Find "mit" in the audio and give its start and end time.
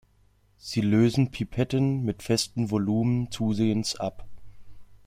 2.03-2.23